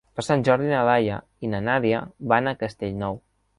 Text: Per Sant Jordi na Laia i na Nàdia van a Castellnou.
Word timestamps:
Per 0.19 0.23
Sant 0.27 0.45
Jordi 0.45 0.69
na 0.71 0.79
Laia 0.87 1.19
i 1.47 1.51
na 1.53 1.61
Nàdia 1.67 2.01
van 2.35 2.53
a 2.53 2.57
Castellnou. 2.65 3.25